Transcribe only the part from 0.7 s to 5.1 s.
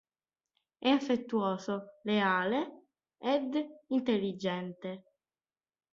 È affettuoso, leale ed intelligente.